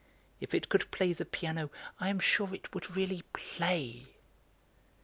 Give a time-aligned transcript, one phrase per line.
[0.39, 1.69] If it could play the piano,
[1.99, 4.07] I am sure it would really play."